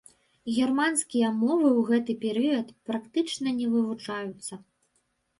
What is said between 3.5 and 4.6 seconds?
не вывучаюцца.